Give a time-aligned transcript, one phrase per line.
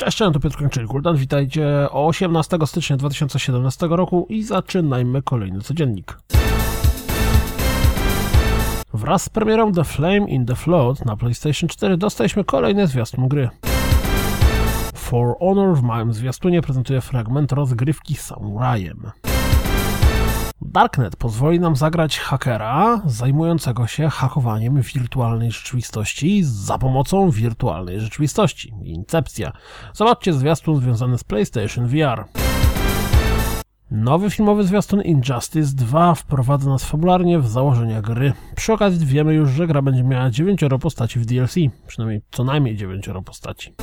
[0.00, 1.16] Cześć, cześć, to Piotr Kończyk, Kultan.
[1.16, 6.18] Witajcie 18 stycznia 2017 roku i zaczynajmy kolejny codziennik.
[8.94, 13.48] Wraz z premierą The Flame in the Flood na PlayStation 4 dostaliśmy kolejny zwiastun gry.
[14.94, 19.10] For Honor w małym zwiastunie prezentuje fragment rozgrywki samurajem.
[20.62, 28.72] Darknet pozwoli nam zagrać hakera zajmującego się hakowaniem wirtualnej rzeczywistości za pomocą wirtualnej rzeczywistości.
[28.82, 29.52] Incepcja.
[29.94, 32.24] Zobaczcie zwiastun związany z PlayStation VR.
[33.90, 38.32] Nowy filmowy zwiastun Injustice 2 wprowadza nas fabularnie w założenia gry.
[38.56, 41.54] Przy okazji wiemy już, że gra będzie miała 9 postaci w DLC,
[41.86, 43.74] przynajmniej co najmniej 9 postaci.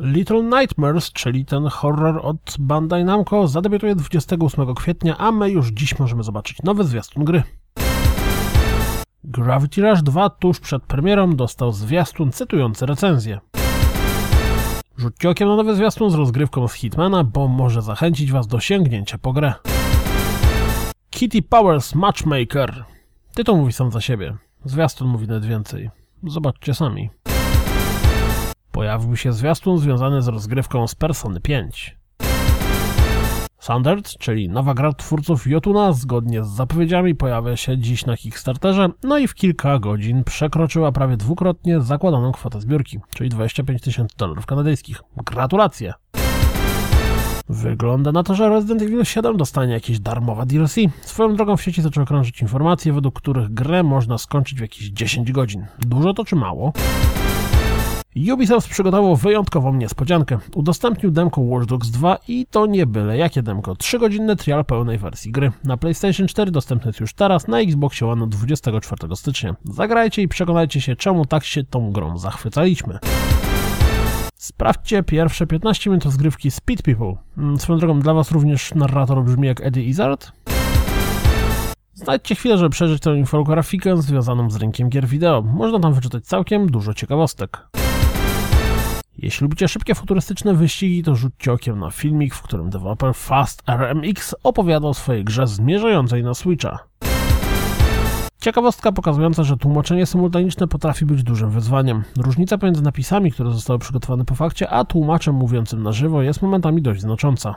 [0.00, 5.98] Little Nightmares, czyli ten horror od Bandai Namco, zadebiutuje 28 kwietnia, a my już dziś
[5.98, 7.42] możemy zobaczyć nowy zwiastun gry.
[9.24, 13.40] Gravity Rush 2 tuż przed premierą dostał zwiastun cytujący recenzję.
[14.96, 19.18] Rzućcie okiem na nowy zwiastun z rozgrywką z Hitmana, bo może zachęcić Was do sięgnięcia
[19.18, 19.54] po grę.
[21.10, 22.84] Kitty Powers Matchmaker.
[23.34, 24.36] Tytuł mówi sam za siebie.
[24.64, 25.90] Zwiastun mówi nawet więcej.
[26.24, 27.10] Zobaczcie sami
[28.78, 31.96] pojawił się zwiastun związany z rozgrywką z Persony 5.
[33.58, 39.18] Sundered, czyli nowa gra twórców Jotuna, zgodnie z zapowiedziami pojawia się dziś na Kickstarterze, no
[39.18, 45.02] i w kilka godzin przekroczyła prawie dwukrotnie zakładaną kwotę zbiórki, czyli 25 tysięcy dolarów kanadyjskich.
[45.16, 45.92] Gratulacje!
[47.48, 50.76] Wygląda na to, że Resident Evil 7 dostanie jakieś darmowe DLC.
[51.00, 55.32] Swoją drogą w sieci zaczęły krążyć informacje, według których grę można skończyć w jakieś 10
[55.32, 55.66] godzin.
[55.78, 56.72] Dużo to czy mało?
[58.16, 60.38] Ubisoft przygotował wyjątkową niespodziankę.
[60.54, 63.72] Udostępnił demko Watch Dogs 2 i to nie byle jakie demko.
[63.72, 65.52] 3-godzinny trial pełnej wersji gry.
[65.64, 69.56] Na PlayStation 4 dostępny jest już teraz, na Xboxie One 24 stycznia.
[69.64, 72.98] Zagrajcie i przekonajcie się, czemu tak się tą grą zachwycaliśmy.
[74.36, 77.14] Sprawdźcie pierwsze 15 minut rozgrywki Speed People.
[77.38, 80.32] Mm, swoją drogą dla Was również narrator brzmi jak Eddie Izzard.
[81.94, 85.42] Znajdźcie chwilę, żeby przeżyć tę infografikę związaną z rynkiem gier wideo.
[85.42, 87.68] Można tam wyczytać całkiem dużo ciekawostek.
[89.18, 94.34] Jeśli lubicie szybkie futurystyczne wyścigi, to rzućcie okiem na filmik, w którym deweloper Fast RMX
[94.42, 96.78] opowiada o swojej grze zmierzającej na Switcha.
[98.40, 102.02] Ciekawostka pokazująca, że tłumaczenie symultaniczne potrafi być dużym wyzwaniem.
[102.16, 106.82] Różnica pomiędzy napisami, które zostały przygotowane po fakcie, a tłumaczem mówiącym na żywo jest momentami
[106.82, 107.54] dość znacząca.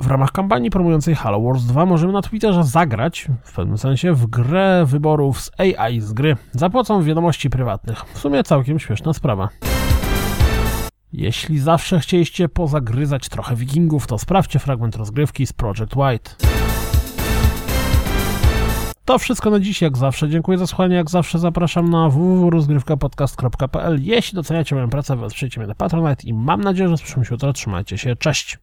[0.00, 4.26] W ramach kampanii promującej Halo Wars 2 możemy na Twitterze zagrać, w pewnym sensie, w
[4.26, 8.04] grę wyborów z AI z gry za pomocą wiadomości prywatnych.
[8.14, 9.48] W sumie całkiem śmieszna sprawa.
[11.12, 16.30] Jeśli zawsze chcieliście pozagryzać trochę wikingów, to sprawdźcie fragment rozgrywki z Project White.
[19.04, 20.28] To wszystko na dziś, jak zawsze.
[20.28, 25.74] Dziękuję za słuchanie, jak zawsze zapraszam na www.rozgrywkapodcast.pl Jeśli doceniacie moją pracę, wesprzyjcie mnie na
[25.74, 27.52] Patronite i mam nadzieję, że słyszymy się jutro.
[27.52, 28.58] Trzymajcie się, cześć!